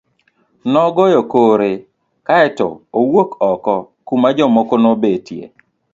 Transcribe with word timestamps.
Nogoyo 0.71 1.21
kore 1.31 1.71
kae 2.27 2.47
to 2.57 2.67
owuok 2.99 3.29
oko 3.51 3.73
kuma 4.07 4.29
jomoko 4.37 4.75
nobetie. 4.83 5.45